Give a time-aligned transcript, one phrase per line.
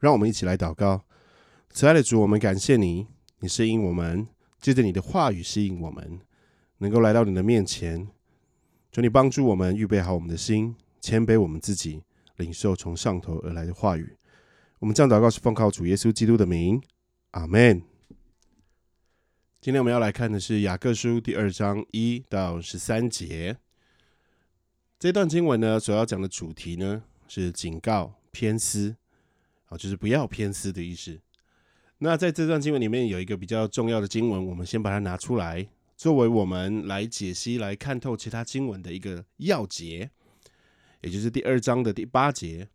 [0.00, 1.04] 让我们一起来祷告。
[1.70, 3.06] 慈爱的主，我们感谢你，
[3.38, 4.26] 你适应我们，
[4.60, 6.20] 借着你的话语适应我们，
[6.78, 8.08] 能够来到你的面前。
[8.90, 12.02] 求你帮助我们预备好我们的心，谦卑我们自己，
[12.38, 14.16] 领受从上头而来的话语。
[14.80, 16.82] 我们这样祷告是奉靠主耶稣基督的名，
[17.32, 17.82] 阿门。
[19.60, 23.58] 今天我们要来看的是雅各书第二章一到十三节。
[24.98, 28.96] 这段经文呢，所要讲的主题呢是警告偏私，
[29.70, 31.18] 啊，就是不要偏私的意思。
[32.02, 35.66] 那在这段经文里面有一个比较重要的经文，我们先把它拿出来。
[35.96, 40.10] 作为我们来解析、来看透其他经文的一个要节，
[41.02, 42.68] 也就是第二章的第八节，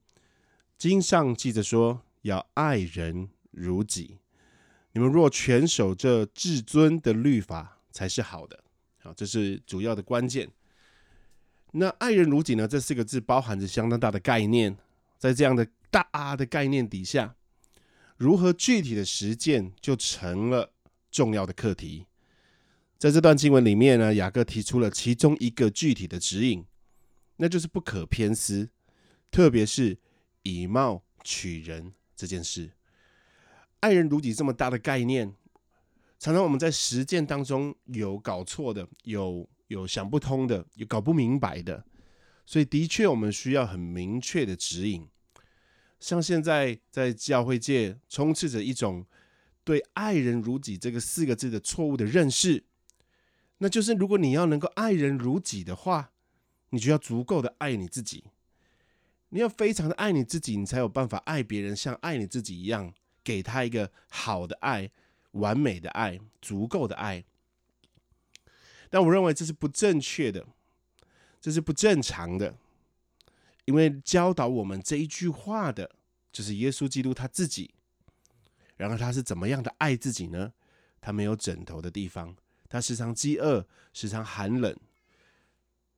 [0.78, 4.20] 经上记着说：“要爱人如己。”
[4.94, 8.64] 你们若全守这至尊的律法，才是好的。
[9.00, 10.48] 好，这是主要的关键。
[11.72, 12.68] 那“爱人如己”呢？
[12.68, 14.78] 这四个字包含着相当大的概念，
[15.18, 17.38] 在这样的大的概念底下，
[18.18, 20.74] 如何具体的实践，就成了
[21.10, 22.06] 重要的课题。
[22.98, 26.66] 在这段经文里面呢，雅各提出了其中一个具体的指引，
[27.38, 28.70] 那就是不可偏私，
[29.32, 29.98] 特别是
[30.44, 32.74] 以貌取人这件事。
[33.80, 35.34] 爱人如己这么大的概念，
[36.20, 41.86] 常常我们在实践当中有搞错的，有有想不通的，有搞不明白的，
[42.46, 45.08] 所以的确我们需要很明确的指引。
[46.00, 49.06] 像现在在教会界充斥着一种
[49.64, 52.64] 对“爱人如己”这个四个字的错误的认识。
[53.60, 56.12] 那就是，如果你要能够爱人如己的话，
[56.70, 58.26] 你就要足够的爱你自己。
[59.30, 62.94] 你要非常的爱你自己，你才有办法爱别人，像爱你自己一样，
[63.24, 64.92] 给他一个好的爱、
[65.32, 67.24] 完美的爱、足够的爱。
[68.90, 70.46] 但我认为这是不正确的，
[71.42, 72.56] 这是不正常的，
[73.66, 75.92] 因为教导我们这一句话的，
[76.32, 77.74] 就是耶稣基督他自己。
[78.78, 80.54] 然而他是怎么样的爱自己呢？
[81.00, 82.36] 他没有枕头的地方。
[82.68, 84.76] 他时常饥饿，时常寒冷，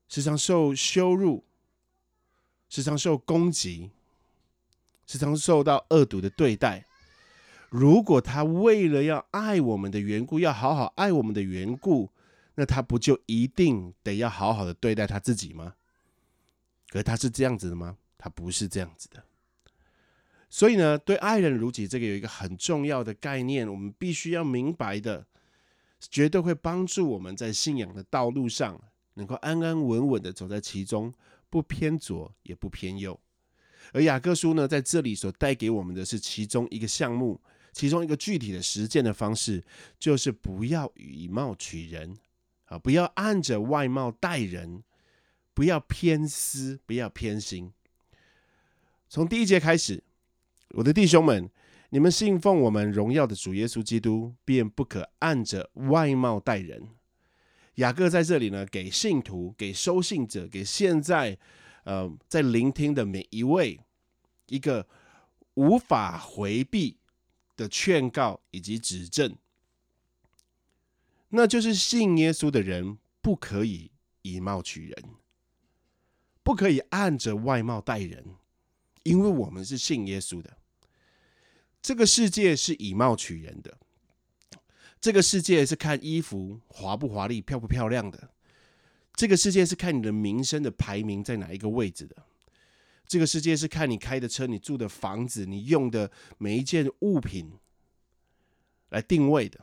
[0.07, 1.44] 时常受羞辱，
[2.69, 3.89] 时常受攻击，
[5.07, 6.85] 时常受到恶毒的对待。
[7.69, 12.11] 如果他为了要爱我们的缘故，要好好爱我们的缘故，
[12.55, 15.73] 那他不就一定得要好好的对待他自己吗？
[16.89, 17.97] 可他是这样子的吗？
[18.17, 19.23] 他不是这样子的。
[20.49, 25.27] 所以呢，对爱人如己这个有一个很重要的概念，我们必须要明白的。
[25.99, 28.79] 绝对会帮助我们在信仰的道路上
[29.15, 31.11] 能够安安稳稳的走在其中，
[31.49, 33.19] 不偏左也不偏右。
[33.93, 37.41] 而雅各书呢，在这里所带给我们的是其中一个项目，
[37.73, 39.65] 其中一个具体的实践的方式，
[39.97, 42.15] 就是不要以貌取人
[42.65, 44.83] 啊，不要按着外貌待人，
[45.57, 47.73] 不要偏私，不要偏心。
[49.09, 50.03] 从第一节开始，
[50.75, 51.50] 我的弟兄们。
[51.90, 56.90] 你们信奉我们荣耀的主耶稣基督，便不可按着外貌待人。
[57.75, 61.35] 雅各在这里呢，给信徒、给收信者、给现在
[61.85, 63.79] 呃在聆听的每一位
[64.50, 64.88] 一个
[65.56, 66.97] 无法回避
[67.56, 69.35] 的劝告以及指正，
[71.29, 73.90] 那就是信耶稣的人不可以
[74.22, 74.96] 以貌取人，
[76.47, 78.24] 不可以按着外貌待人，
[79.03, 80.56] 因为我们是信耶稣的。
[81.81, 83.78] 这个世界是以貌取人的，
[85.02, 88.30] 这个世界是看衣服华不华丽、漂不漂亮的，
[89.13, 92.16] 这个世界是看你的名声的排名在哪一个位置的，
[93.06, 97.52] 这个世界是看你开的车、你住的房子、你用的每一件物品
[98.88, 99.59] 来定位的，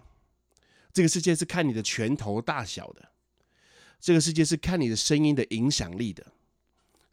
[0.92, 3.08] 这个世界是看你的拳头大小的，
[3.98, 6.30] 这个世界是看你的声音的影响力的，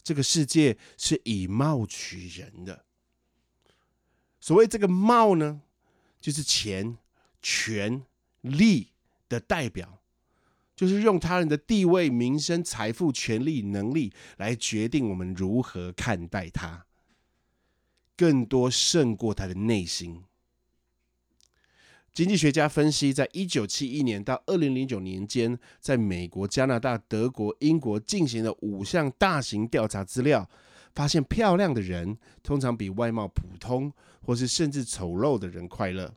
[0.03, 2.85] 这个世界是以貌取人的。
[4.39, 5.61] 所谓这个貌呢，
[6.19, 6.97] 就是钱、
[7.41, 8.03] 权、
[8.41, 8.91] 力
[9.29, 10.01] 的代表，
[10.75, 16.87] 就是用他人的地位、名声、财富、权力、能力来决定我们如何看待他，
[18.17, 20.23] 更多胜过他的内心。
[22.13, 30.49] 经济学家分析，在一九七一年到二零零九年间，在美国、加拿大、德国、英国进行的五项大型调查资料。
[30.93, 33.89] 发现漂亮的人通常比外貌普通
[34.21, 36.13] 或是甚至丑陋的人快乐。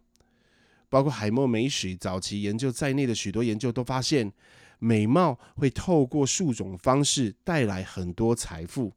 [0.88, 4.32] 包括海默美许早期研究在内的许多研究都发现，
[4.80, 8.92] 美貌会透过数种方式带来很多财富。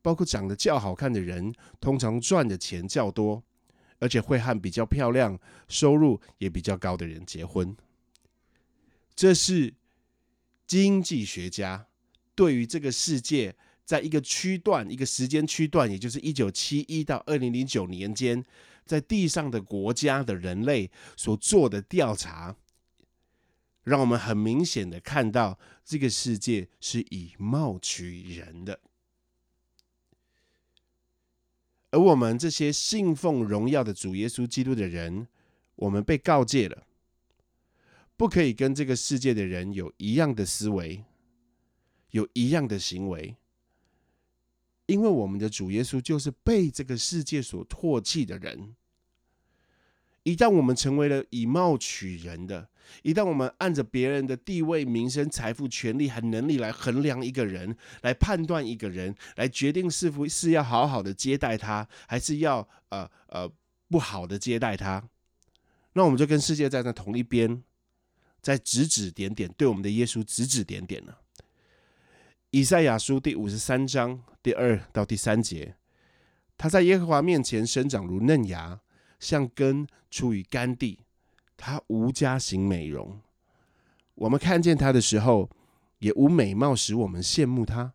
[0.00, 3.42] 包括长得较好看的人，通常赚的钱较多，
[3.98, 7.76] 而且会和比较漂亮、收入也比较高的人结婚。
[9.14, 9.74] 这是
[10.66, 11.86] 经济学家
[12.34, 13.56] 对于这个世界。
[13.88, 18.44] 在一个区段、一个时间区段，也就是一九七一到二零零九年间，
[18.84, 22.54] 在地上的国家的人类所做的调查，
[23.84, 28.78] 让我们很明显的看到，这个世界是以貌取人的。
[31.90, 35.26] 而我们这些信奉荣耀的主耶稣基督的人，
[35.76, 36.86] 我们被告诫了，
[38.16, 41.04] 不可以跟这个世界的人有一样的思维，
[42.10, 43.36] 有一样的行为，
[44.86, 48.74] 因为我们的主耶稣就是被这个世界所唾弃的人。
[50.28, 52.68] 一旦我们成为了以貌取人的，
[53.02, 63.50] 一旦我们按着别人的地位、名声、财富、权力和能力来衡量一个人，来判断一个人，来决定是否是要好好的接待他，还是要呃呃
[63.88, 65.02] 不好的接待他，
[65.94, 67.62] 那我们就跟世界站在同一边，
[68.42, 71.20] 在指指点点，对我们的耶稣指指点点了。
[72.50, 75.76] 以赛亚书第五十三章第二到第三节，
[76.58, 78.80] 他在耶和华面前生长如嫩芽。
[79.18, 81.00] 像根出于干地，
[81.56, 83.20] 他无家行美容。
[84.14, 85.50] 我们看见他的时候，
[85.98, 87.92] 也无美貌使我们羡慕他。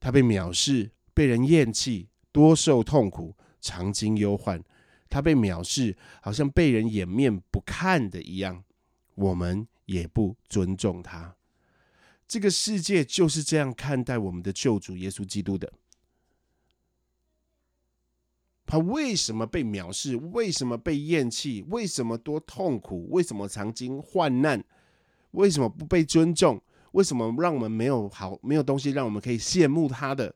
[0.00, 4.62] 他被藐视，被人厌弃，多受痛苦，常经忧患。
[5.08, 8.64] 他被藐视，好像被人掩面不看的一样。
[9.14, 11.36] 我们也不尊重他。
[12.26, 15.72] 这个世界就是这样看待我们的救主耶稣基督的。
[18.66, 20.16] 他为什么被藐视？
[20.16, 21.62] 为什么被厌弃？
[21.68, 23.08] 为什么多痛苦？
[23.10, 24.64] 为什么常经患难？
[25.32, 26.62] 为什么不被尊重？
[26.92, 30.34] 为什么让我们没有好没有东西让我们可以羡慕他的？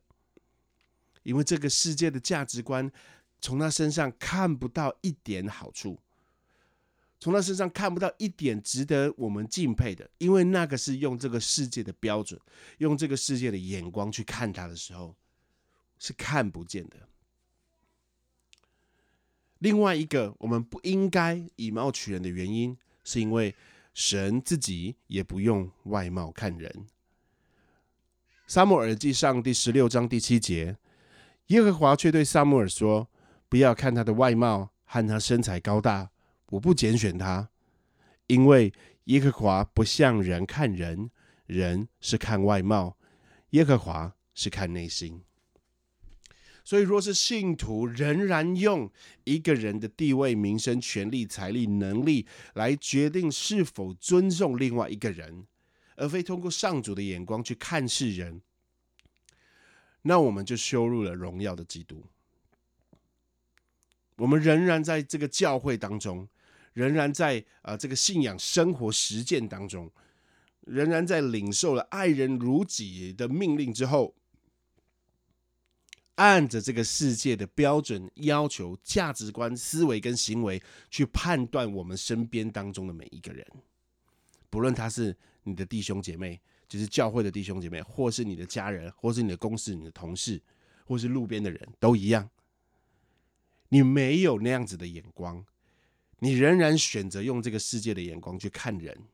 [1.23, 2.91] 因为这个世界的价值观
[3.41, 5.99] 从他身上看不到一点好处，
[7.19, 12.39] 从他身上看不到一点值得我们敬佩的，因为那个是用这个世界的标准，
[12.79, 15.15] 用这个世界的眼光去看他的时候，
[15.99, 17.08] 是看不见的。
[19.59, 23.55] 另外一个我们不应该以貌取人的原因，是因为
[23.93, 26.87] 神自己也不用外貌看人。
[28.47, 30.79] 撒母耳记上第十六章第七节，
[31.49, 33.09] 耶和华却对撒母耳说
[33.49, 36.11] ：“不要看他的外貌和他身材高大，
[36.51, 37.51] 我不拣选他，
[38.27, 38.73] 因为
[39.05, 41.11] 耶和华不像人看人，
[41.47, 42.97] 人是看外貌，
[43.51, 45.23] 耶和华是看内心。”
[46.69, 48.93] 所以，若是信徒仍然用
[49.25, 55.47] 一个人的地位、名声、权力、财力、能力来决定是否尊重另外一个人，
[55.97, 58.43] 而非通过上主的眼光去看世人，
[60.03, 62.05] 那我们就羞辱了荣耀的基督。
[64.17, 66.29] 我们仍然在这个教会当中，
[66.75, 69.91] 仍然在啊这个信仰生活实践当中，
[70.67, 74.15] 仍然在领受了爱人如己的命令之后。
[76.19, 80.61] 按着这个世界的标准、要求、价值观、思维跟行为
[80.91, 83.47] 去判断我们身边当中的每一个人，
[84.51, 90.43] 不论他是你的弟兄姐妹，就是教会的弟兄姐妹，或是你的家人，或是你的公司、你的同事，
[90.85, 92.29] 或是路边的人都一样。
[93.69, 95.45] 你没有那样子的眼光，
[96.19, 99.05] 你仍然选择用这个世界的眼光去看人。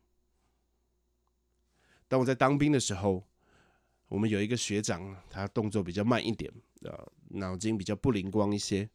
[2.08, 3.24] 当我在当兵的时候。
[4.06, 6.52] 我们有一个学长，他动作比较慢一点，
[6.84, 8.88] 呃，脑筋比较不灵光一些。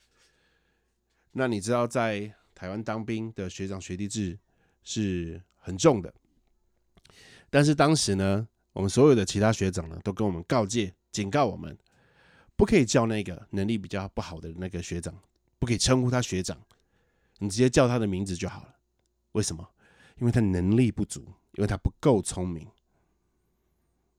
[1.32, 4.38] 那你知道，在台湾当兵的学长学弟制
[4.84, 6.14] 是很重的。
[7.50, 11.78] 但是当时呢，我们所有的其他学长呢，都跟我们告诫、警告我们，
[12.56, 15.14] 不可以叫那个能力比较不好的那个学长，
[15.58, 16.60] 不可以称呼他学长，
[17.40, 18.76] 你直接叫他的名字就好了。
[19.34, 19.68] 为什么？
[20.18, 21.22] 因为他能力不足，
[21.54, 22.68] 因为他不够聪明。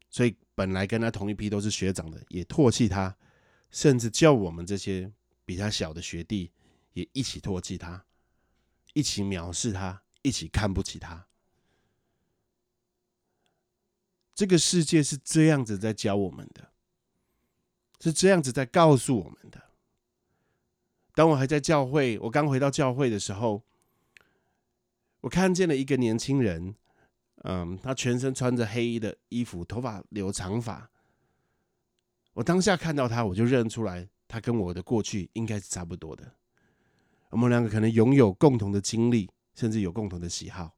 [0.08, 3.14] 所以本来跟他同一批都是学长的，也唾弃他，
[3.70, 5.12] 甚至叫我们这些
[5.44, 6.50] 比他小的学弟
[6.92, 8.04] 也一起唾弃他，
[8.94, 11.26] 一起藐视他，一起看不起他。
[14.34, 16.72] 这个世界是这样子在教我们的，
[18.00, 19.70] 是这样子在告诉我们的。
[21.14, 23.62] 当我还在教会，我刚回到教会的时候，
[25.20, 26.74] 我看见了一个年轻人。
[27.42, 30.90] 嗯，他全身穿着黑衣的衣服，头发留长发。
[32.32, 36.32] 我当下看到他，我就认出来，他跟我的过去应该是差不多的。
[37.30, 40.74] 我们两个可能拥有共同的经历，甚至有共同的喜好。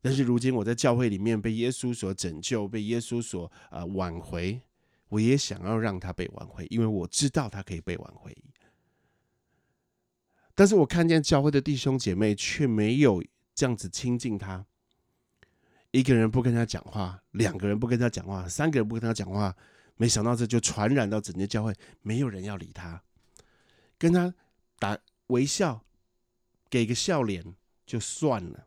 [0.00, 4.60] 但是如今我在教会里面被耶稣所拯救，被耶稣所呃挽回，
[5.08, 8.36] 我也想要让他被挽回，因为我知道他可以被挽回。
[10.54, 13.22] 但是我看见教会的弟兄姐妹却没有
[13.54, 14.64] 这样子亲近他。
[15.90, 19.54] 一个人不跟他讲话，两个人不跟他讲话，三个人不跟他讲话，
[19.96, 23.02] 没想到这就传染到整个教会，没有人要理他，
[23.98, 24.34] 跟他
[24.78, 24.98] 打
[25.28, 25.82] 微笑，
[26.68, 27.54] 给个笑脸
[27.86, 28.66] 就算了。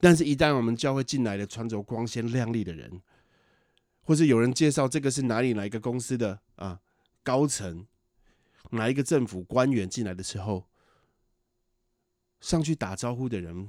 [0.00, 3.02] 但是，一旦我们教会进来的穿着光鲜亮丽的人，
[4.04, 6.80] 或者有人介绍这个是哪里哪一个公司的啊
[7.24, 7.84] 高层，
[8.70, 10.64] 哪一个政府官员进来的时候，
[12.40, 13.68] 上去打招呼的人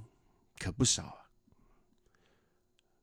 [0.60, 1.19] 可不少。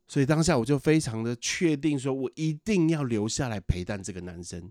[0.08, 4.70] 所以当下我就非常的确定，说我一定要留下来陪伴这个男生，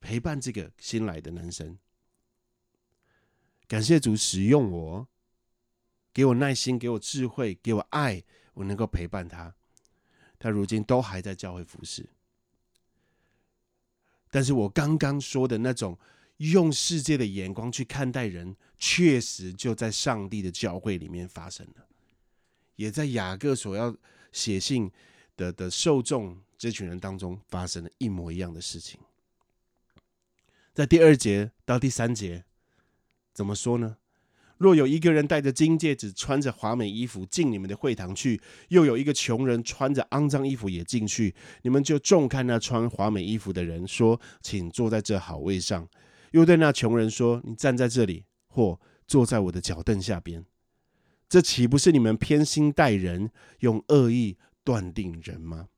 [0.00, 1.78] 陪伴这个新来的男生。
[3.66, 5.08] 感谢主使用我，
[6.12, 9.54] 给我耐心，给我智慧，给我爱，我能够陪伴他。
[10.38, 12.10] 他如今都还在教会服侍。
[14.30, 15.98] 但是我刚刚说的那种
[16.36, 21.88] 用世界的眼光去看待人，确实就在上帝的教会里面发生了，
[22.76, 23.96] 也在雅各所要。
[24.32, 24.90] 写信
[25.36, 29.00] 的的受众这群人当中发生了一模一样的事情，
[30.72, 32.44] 在第二节到第三节
[33.32, 33.96] 怎么说呢？
[34.58, 45.88] 若有一个人戴着金戒指，穿着华美衣服进你们的会堂去，又有一个穷人穿着肮脏衣服也进去，你们就重看那穿华美衣服的人，说：“请坐在这好位上。”
[46.32, 50.44] 又对那穷人说：“你站在这里，或坐在我的脚凳下边。”
[51.30, 55.68] 这岂不是你们偏心待人，用恶意断定人吗？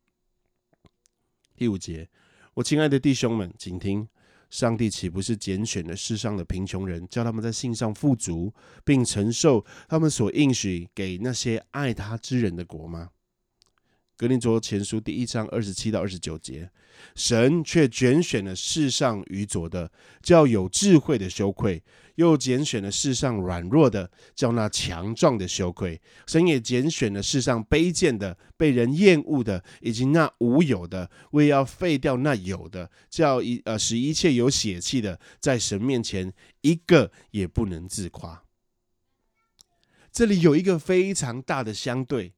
[1.54, 2.08] 第五节，
[2.54, 4.08] 我亲爱的弟兄们，请听：
[4.48, 13.10] 上帝岂不是拣选了世上的贫穷人，叫他们在信上富足，并承受他们所应许给那些爱他之人的国吗？
[14.22, 16.70] 格林卓前书第一章二十七到二十九节。
[17.16, 19.90] 神却拣选了世上愚拙的，
[20.22, 21.82] 叫有智慧的羞愧；
[22.14, 26.00] 又拣选了世上软弱的，叫那强壮的羞愧。
[26.28, 38.44] 神也拣选了世上卑贱的、被人厌恶的，以及那无有的，为要废掉那有的，叫一呃使一切有血气的，在神面前一个也不能自夸。
[40.12, 42.34] 这里有一个非常大的相对。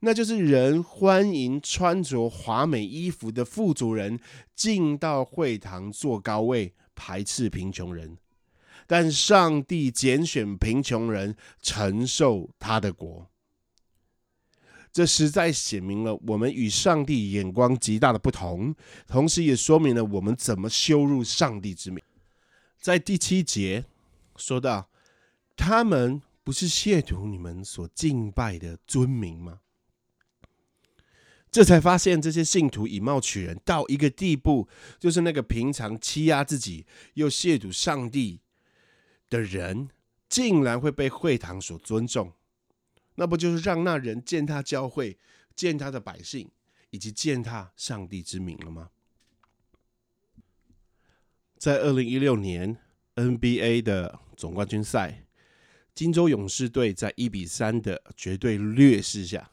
[0.00, 4.20] 那就是人欢迎穿着华美衣服的富足人
[4.54, 8.16] 进到会堂坐高位，排斥贫穷人；
[8.86, 13.28] 但上帝拣选贫穷人承受他的国，
[14.92, 18.74] 这实在显明了我们与上帝眼光极大的不同，
[19.06, 22.00] 同时也说明了我们怎么羞辱上帝之名。
[22.80, 23.84] 在第七节
[24.36, 24.88] 说到，
[25.56, 29.58] 他们不是亵渎你们所敬拜的尊名吗？
[31.50, 38.40] 这才发现，这些信徒以貌取人到一个地步，就是那个平常欺压自己又亵渎上帝
[39.30, 39.88] 的人，
[40.28, 42.32] 竟然会被会堂所尊重。
[43.14, 45.18] 那不就是让那人践踏教会、
[45.54, 46.50] 践踏的百姓，
[46.90, 48.90] 以及践踏上帝之名了吗？
[51.56, 52.76] 在二零一六年
[53.16, 55.24] NBA 的总冠军赛，
[55.94, 59.50] 金州勇士队在一比三的绝对劣势下。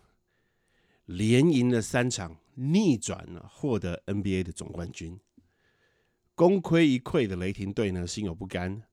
[1.05, 5.19] 连赢了三场，逆转了，获得 NBA 的总冠军。
[6.33, 8.83] 功亏一篑的雷霆队呢，心有不甘。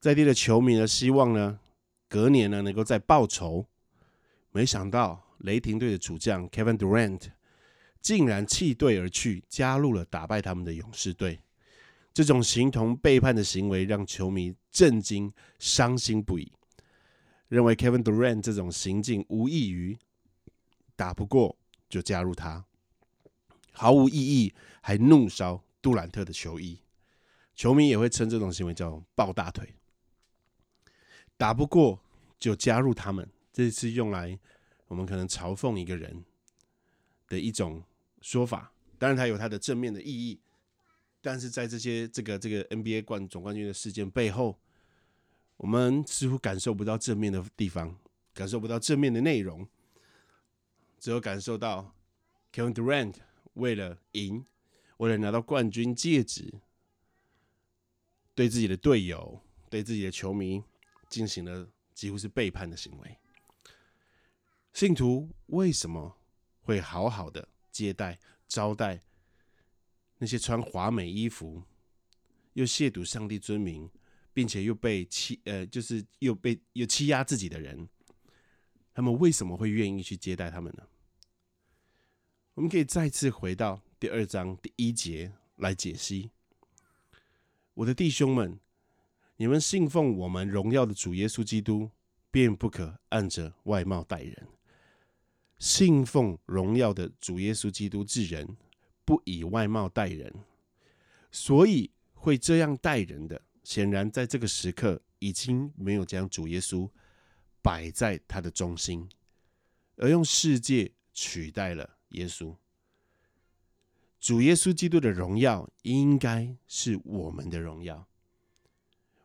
[0.00, 1.60] 在地的球迷呢，希望呢，
[2.08, 3.66] 隔年呢能够再报仇。
[4.50, 7.28] 没想到雷霆队的主将 Kevin Durant
[8.00, 11.40] 竟然弃队而去，加入了打败他们的勇士队。
[12.12, 16.52] 这种形同背叛的行为，让球迷震惊、伤心不已，
[17.48, 19.96] 认为 Kevin Durant 这种行径无异于。
[21.02, 22.64] 打不过就加入他，
[23.72, 26.78] 毫无意义，还怒烧杜兰特的球衣。
[27.56, 29.74] 球迷也会称这种行为叫抱大腿。
[31.36, 32.00] 打不过
[32.38, 34.38] 就加入他们，这是用来
[34.86, 36.24] 我们可能嘲讽一个人
[37.26, 37.82] 的一种
[38.20, 38.72] 说法。
[38.96, 40.38] 当然，它有它的正面的意义，
[41.20, 44.56] 但是在这些这个这个 NBA 冠总冠军的事件背后，
[45.56, 47.98] 我们似乎感受不到正面的地方，
[48.32, 49.66] 感受不到正面的内容。
[51.02, 51.96] 只有感受到
[52.52, 53.16] Kevin Durant
[53.54, 54.46] 为了赢，
[54.98, 56.60] 为了拿到冠军戒指，
[58.36, 60.62] 对自己的队友、对自己的球迷
[61.08, 63.18] 进行了几乎是背叛的行为。
[64.72, 66.16] 信徒为什么
[66.60, 69.02] 会好好的接待、招待
[70.18, 71.64] 那些穿华美衣服、
[72.52, 73.90] 又亵渎上帝尊名，
[74.32, 77.88] 并且又被欺呃，就是又被又欺压自己的人？
[78.94, 80.86] 他们为什么会愿意去接待他们呢？
[82.54, 86.30] 我们可以再次回到第二章第一节来解析。
[87.72, 88.60] 我的弟兄们，
[89.36, 91.90] 你们信奉我们荣耀的主耶稣基督，
[92.30, 94.34] 便不可按着外貌待人；
[95.58, 98.58] 信奉荣耀的主耶稣基督之人，
[99.06, 100.30] 不以外貌待人，
[101.30, 106.86] 所以会这样待人的，显然在这个时刻已经没有将主耶稣
[107.62, 109.08] 摆在他的中心，
[109.96, 112.56] 而用世界取代了耶稣。
[114.20, 118.06] 主耶稣基督的荣耀应该是我们的荣耀，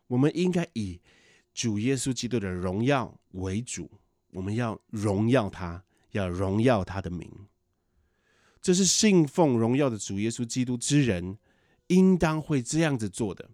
[0.07, 0.99] 我们应该以
[1.53, 3.91] 主耶稣基督的荣耀为主，
[4.31, 7.31] 我们要荣耀他，要荣耀他的名。
[8.59, 11.37] 这是信奉荣耀的主耶稣基督之人，
[11.87, 13.51] 应当会这样子做的，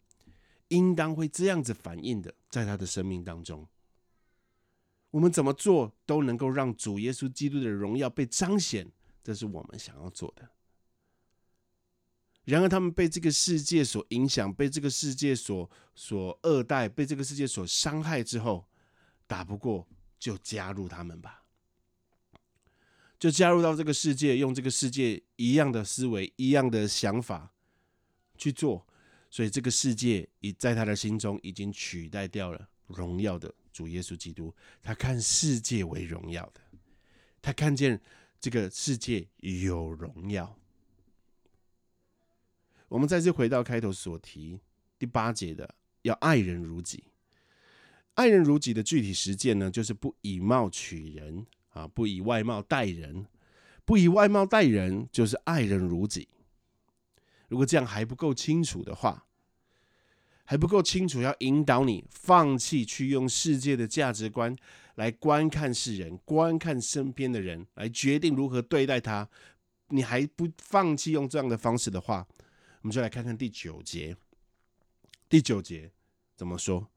[0.70, 3.68] 应当会这样子反应的，在他的生命当中，
[5.12, 8.90] 我们怎么做都能够让主耶稣基督的荣耀被彰显，
[9.24, 10.50] 这是我们想要做的。
[12.46, 18.68] 然而，他们被这个世界所影响，被这个世界所所恶待，被这个世界所伤害之后，
[19.26, 19.88] 打不过
[20.20, 21.46] 就加入他们吧。
[23.18, 27.54] 就加入到这个世界，用这个世界一样的思维、一样的想法
[28.38, 28.86] 去做，
[29.30, 34.54] 所以这个世界已在他的心中已经取代掉了荣耀的主耶稣基督。
[34.82, 36.60] 他看世界为荣耀的，
[37.42, 38.02] 他看见
[38.44, 40.60] 这个世界有荣耀。
[42.90, 44.60] 我们再次回到开头所提
[45.00, 47.06] 第八节的，要爱人如己。
[48.16, 51.48] 爱人如己的具体实践呢，就是不以貌取人。
[51.70, 53.26] 啊，不以外貌待人，
[53.86, 56.28] 不以外貌待人，就是爱人如己。
[57.48, 59.26] 如果这样还不够清楚的话，
[60.44, 64.54] 还不够清楚，要引导你放弃去用世界的价值观
[64.96, 69.30] 来观看世人，观看身边的人，来决定如何对待他。
[69.90, 72.28] 你还不放弃用这样的方式的话，
[72.82, 74.16] 我们就来看看第九节。
[75.28, 75.92] 第九节
[76.36, 76.88] 怎么说？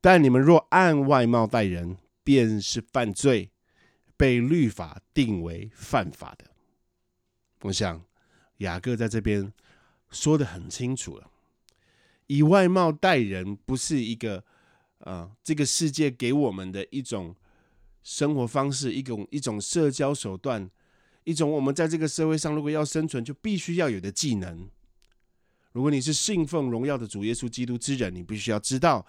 [0.00, 3.50] 但你们若按外貌待人，便是犯罪。
[4.16, 6.44] 被律法定为犯法的，
[7.60, 8.04] 我想
[8.56, 9.52] 雅各在这边
[10.10, 11.30] 说的很清楚了。
[12.26, 14.42] 以外貌待人，不是一个
[14.98, 17.36] 啊，这个世界给我们的一种
[18.10, 20.70] 生活方式，一种一种社交手段，
[21.24, 24.66] 一种我们在这个社会上如果要生存就必须要有的技能。
[25.72, 29.04] 如果你是信奉荣耀的主耶稣基督之人，你必须要知道，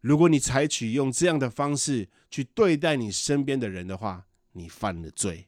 [0.00, 5.46] 如果你采取用这样的方式去对待你身边的人的话，你犯了罪，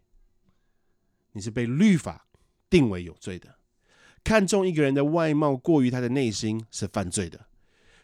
[1.33, 2.29] 你是被律法
[2.71, 3.57] 定为有罪的。
[4.23, 7.49] 看重一个人的外貌过于他的内心是犯罪的。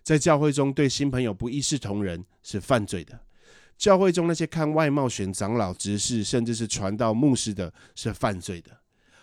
[0.02, 3.20] 在教会中对新朋友不一视同仁是犯罪的。
[3.76, 8.80] 教会中那些看外貌选长老、执事，甚至是传道牧师的，是犯罪的。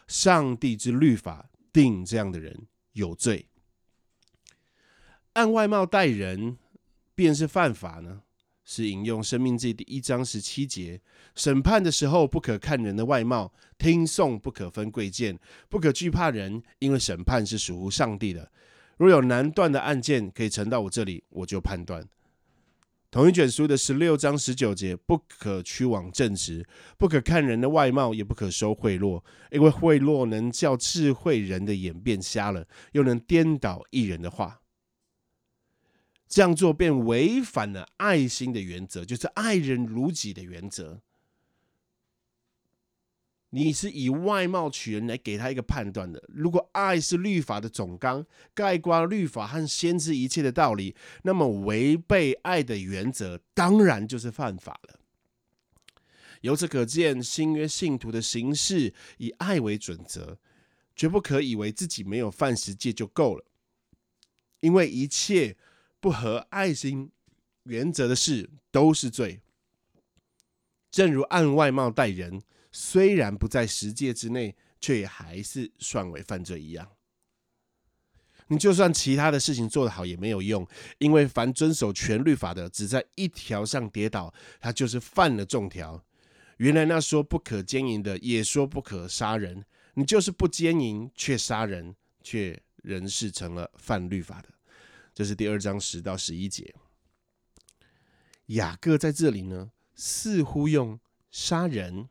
[0.07, 3.47] 上帝之律法定这样的人有罪。
[5.33, 6.57] 按外貌待人，
[7.15, 8.23] 便是犯法呢？
[8.65, 11.01] 是引用《生命记》第一章十七节：
[11.35, 15.35] 审判的时候，不可看人的外貌；听讼不可分贵贱；
[15.69, 18.51] 不可惧怕人，因为审判是属乎上帝的。
[18.97, 22.07] 若有难断的案件可以呈到我这里，我就判断。
[23.11, 26.63] 同一卷书的十六章十九节：不可屈枉正直；
[26.95, 34.61] 不可看人的外貌，也不可收贿赂，因为贿赂能叫智慧人的眼变瞎了，又能颠倒一人的话。
[36.27, 41.01] 这样做便违反了爱心的原则，就是爱人如己的原则。
[43.49, 46.23] 你是以外貌取人来给他一个判断的。
[46.27, 54.99] 如果爱是律法的总纲，盖刮律法和先知一切的道理，那么违背爱的原则，当然就是犯法了。
[56.41, 60.37] 由此可见，新约信徒的行事以爱为准则，
[60.95, 63.45] 绝不可以为自己没有犯十戒就够了，
[64.61, 65.57] 因为一切。
[66.01, 67.11] 不合爱心
[67.63, 69.41] 原则的事都是罪，
[70.89, 76.87] 正如按外貌待人，虽然不在十诫之内，却也还是算为犯罪一样。
[78.47, 86.03] 你就算其他的事情做得好也没有用，因为凡遵守全律法的，只在一条上跌倒，他就是犯了众条。
[86.57, 94.49] 原来那说不可奸淫的，也说不可杀人，你就是不奸淫却杀人，却仍是成了犯律法的。
[95.13, 96.73] 这是第二章十到十一节。
[98.47, 102.09] 雅各在这里呢，似乎用杀人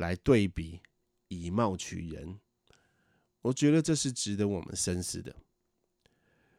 [0.00, 0.80] 来对比
[1.28, 2.40] 以貌取人，
[3.42, 5.36] 我觉得这是值得我们深思的。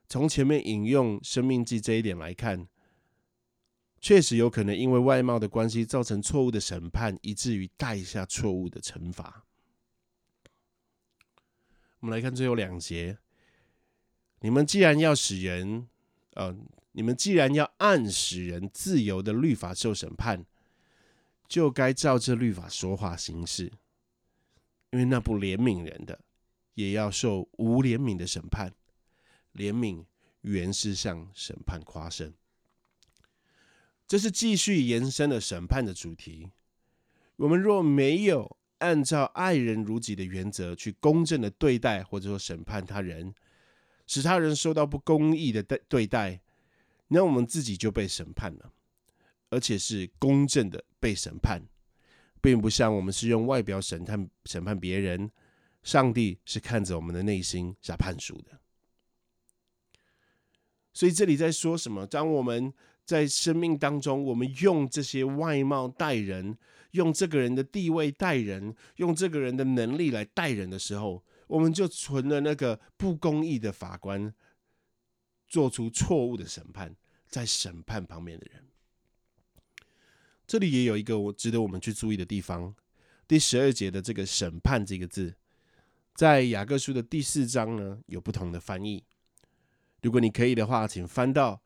[0.07, 2.67] 从前面引用《生命记》这一点来看，
[3.99, 9.45] 确实有可能因为外貌的关系造成错误的审判，以至于带下错误的惩罚。
[11.99, 13.17] 我们来看最后两节。
[14.41, 15.87] 你们既然要使人，
[16.33, 16.55] 呃，
[16.93, 20.45] 你们既然要按使人自由的律法受审判，
[21.51, 23.73] 就该照这律法说话行事，
[24.91, 26.21] 因为那不怜悯人的，
[26.75, 28.73] 也要受无怜悯的审判。
[29.53, 30.05] 怜悯
[30.43, 32.33] 原是向审判夸胜。
[34.07, 36.51] 这是继续延伸了审判的主题。
[37.35, 43.35] 我们若没有按照爱人如己的原则去公正的对待或者说审判他人，
[44.07, 46.39] 使他人受到不公义的对对待，
[47.09, 48.71] 那我们自己就被审判了，
[49.49, 51.61] 而且是公正的被审判，
[52.39, 55.29] 并不像我们是用外表审判审判别人，
[55.83, 58.59] 上帝是看着我们的内心下判书的。
[60.93, 62.05] 所以这里在说什么？
[62.05, 62.71] 当我们
[63.03, 66.57] 在生命当中，我们用这些外貌待人，
[66.91, 74.33] 用这个人的地位待人，用这个人的能力来待人的时候，我们就存了那个不公义的法官
[75.47, 76.95] 做出错误的审判，
[77.27, 78.70] 在审判旁边的人。
[80.51, 82.75] 这里也有一个我值得我们去注意的地方，
[83.25, 85.33] 第十二节的这个“审判”这个字，
[86.13, 89.01] 在雅各书的第四章呢有不同的翻译。
[90.01, 91.61] 如果你可以的话，请翻到。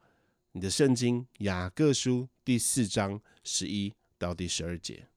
[0.51, 5.07] 你的圣经雅各书第四章十一到第十二节，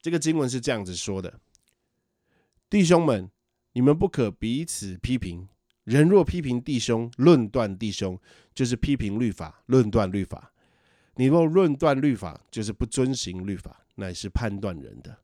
[0.00, 1.40] 这个经文是这样子说的：
[2.70, 3.28] 弟兄们，
[3.72, 5.48] 你们不可彼此批评。
[5.82, 8.16] 人若批评弟兄，论断弟兄，
[8.54, 10.51] 就是批评律法，论断律法。
[11.16, 15.18] 你若论断律法，就是不遵行律法，乃是判断人的。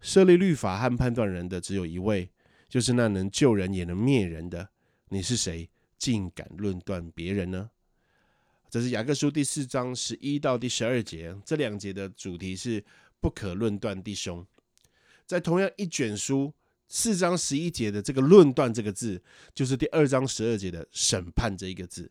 [0.00, 2.30] 设立律法和判断人的只有一位，
[2.68, 4.70] 就是那能救人也能灭人的。
[5.08, 5.68] 你是谁？
[5.98, 7.70] 竟敢论断别人呢？
[8.70, 12.84] 这是雅各书第四章十一到第十二节，这两节的主题是
[13.18, 14.46] 不可论断弟兄。
[15.26, 16.54] 在同样一卷书
[16.86, 19.20] 四章十一节的这个“论断”这个字，
[19.52, 22.10] 就是第二章十二节的“审判”这一个字。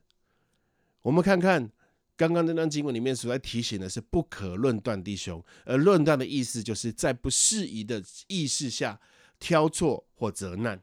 [1.01, 1.71] 我们看看
[2.17, 8.99] 刚刚那段经文里面所在提醒的是不可论断弟兄，而论断的意思就是在不适宜的意识下
[9.39, 10.81] 挑错或责难。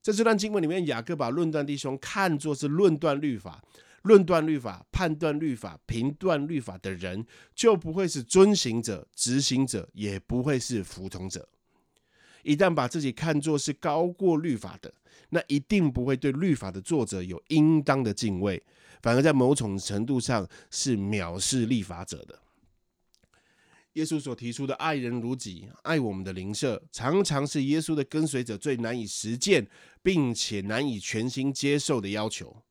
[0.00, 3.62] 在这段经文里面，雅各把论断弟兄看作是论断律法、
[4.02, 11.46] 论断律法、判断律法、评断律法的人，就不会是遵行者、执行者，也不会是服从者。
[12.42, 14.94] 一旦把自己看作是高过律法的，
[15.30, 18.62] 那一定不会对律法的作者有应当的敬畏，
[19.02, 22.40] 反而在某种程度上是藐视立法者的。
[23.94, 29.66] 耶稣所提出的爱人如己、爱我们的灵舍，常常是耶稣的跟随者最难以实践，
[30.02, 32.62] 并且难以全心接受的要求。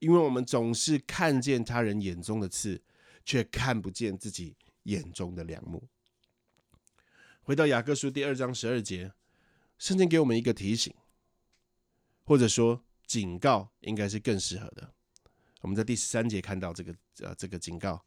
[0.00, 2.82] 因为我们总是看见他人眼中的刺，
[3.24, 5.88] 却看不见自己眼中的良木。
[7.42, 9.12] 回到雅各书第二章十二节，
[9.78, 10.92] 圣经给我们一个提醒，
[12.24, 14.92] 或者说警告，应该是更适合的。
[15.60, 18.04] 我们在第十三节看到这个呃这个警告，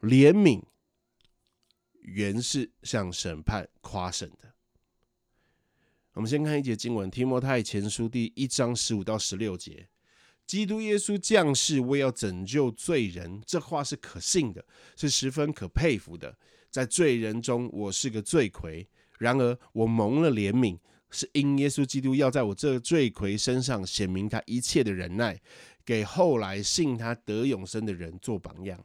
[0.00, 0.62] 怜悯。
[2.06, 4.52] 原是向审判夸胜的。
[6.12, 9.88] 我们先看一节经文，《提摩太前书》第一章十五到十六节
[10.46, 14.62] ：“基督耶稣降世为要拯救罪人，这话是可信的，
[14.94, 16.36] 是十分可佩服的。
[16.70, 18.86] 在罪人中，我是个罪魁；
[19.18, 20.78] 然而我蒙了怜悯，
[21.10, 25.40] 是因耶稣基督要在我这罪魁身上显明他一切的忍耐，
[25.84, 28.84] 给后来信他得永生的人做榜样。”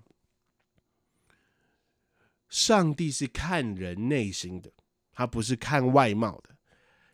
[2.49, 4.71] 上帝是看人内心的，
[5.12, 6.55] 他不是看外貌的。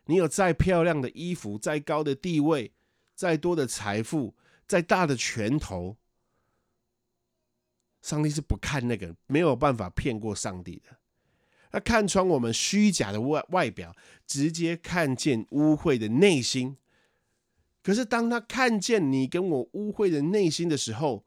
[0.06, 2.72] 你有再漂亮的衣服、再高的地位、
[3.14, 4.34] 再多的财富、
[4.66, 5.96] 再大的拳头，
[8.00, 10.96] 上帝是不看那个，没有办法骗过上帝的。
[11.70, 13.94] 他看穿我们虚假的外外表，
[14.26, 16.76] 直接看见污秽的内心。
[17.82, 21.24] 可是当他看见你跟我污秽的内心的时候，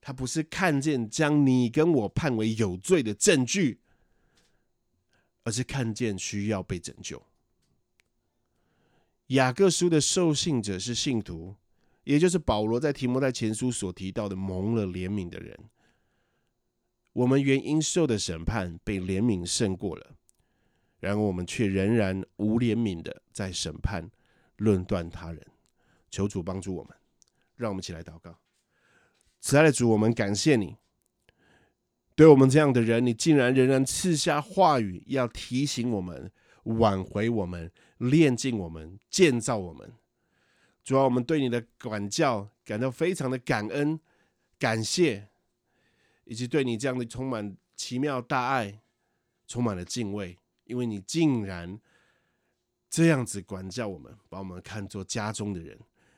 [0.00, 3.80] 他不是看见将你跟我判为有罪的证据，
[5.44, 7.22] 而是看见需要被拯救。
[9.26, 11.54] 雅各书的受信者是信徒，
[12.04, 15.58] 也就是保罗在提摩太前书所提到的蒙了怜悯的人。
[17.18, 20.14] 我们原应受的审判被怜悯胜过了，
[21.00, 24.08] 然而我们却仍然无怜悯的在审判、
[24.56, 25.44] 论断他人。
[26.10, 26.96] 求主帮助我们，
[27.56, 28.38] 让我们一起来祷告。
[29.40, 30.76] 慈爱的主，我们感谢你，
[32.14, 36.30] 对我们这样的人，你竟然仍然赐下话语，要提醒我们、
[36.62, 39.92] 挽回我们、炼净我们、建造我们。
[40.84, 43.98] 主要我们对你的管教感到非常的感恩、
[44.56, 45.27] 感谢，
[46.28, 48.80] 以及对你这样的充满奇妙大爱，
[49.48, 51.80] 充满了敬畏，因为你竟然
[52.88, 55.76] 这样子管教我们，把我们看作家中的人，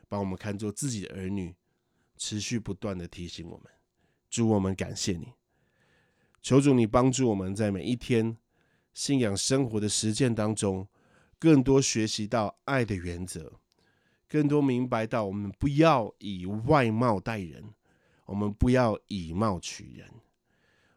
[0.09, 1.57] 把我们看作自己的儿女。
[2.23, 3.67] 持续不断的提醒我们，
[4.29, 5.33] 主我们感谢你，
[6.43, 8.37] 求主你帮助我们在每一天
[8.93, 10.87] 信仰生活的实践当中，
[11.39, 13.59] 更多学习到爱的原则，
[14.29, 17.73] 更多明白到我们不要以外貌待人，
[18.31, 20.09] 我们不要以貌取人。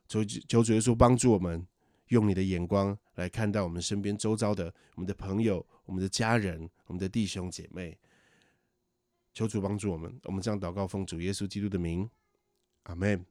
[0.08, 1.66] 求求主耶稣帮助我们，
[2.10, 7.98] 用你的眼光来看待我们身边周遭的我们的朋友、我们的家人、我们的弟兄姐妹。
[9.34, 12.08] 求主帮助我们，我们这样祷告，奉主耶稣基督的名，
[12.84, 13.26] 阿门。